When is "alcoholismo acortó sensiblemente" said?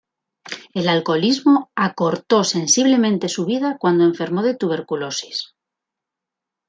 0.89-3.29